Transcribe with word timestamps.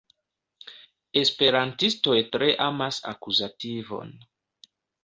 Esperantistoj 1.21 2.17
tre 2.37 2.51
amas 2.71 3.01
akuzativon. 3.13 4.15